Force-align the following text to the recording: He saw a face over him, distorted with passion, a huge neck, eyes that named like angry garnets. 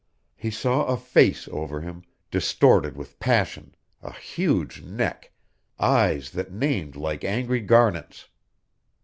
He 0.35 0.49
saw 0.49 0.85
a 0.85 0.97
face 0.97 1.47
over 1.51 1.81
him, 1.81 2.01
distorted 2.31 2.97
with 2.97 3.19
passion, 3.19 3.75
a 4.01 4.11
huge 4.11 4.81
neck, 4.81 5.31
eyes 5.77 6.31
that 6.31 6.51
named 6.51 6.95
like 6.95 7.23
angry 7.23 7.59
garnets. 7.59 8.27